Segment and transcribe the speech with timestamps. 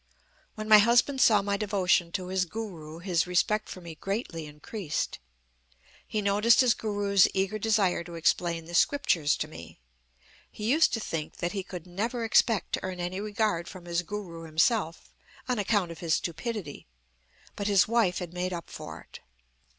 [0.55, 5.19] "When my husband saw my devotion to his Guru, his respect for me greatly increased.
[6.07, 9.79] He noticed his Guru's eager desire to explain the scriptures to me.
[10.49, 14.01] He used to think that he could never expect to earn any regard from his
[14.01, 15.13] Guru himself,
[15.47, 16.87] on account of his stupidity;
[17.55, 19.19] but his wife had made up for it.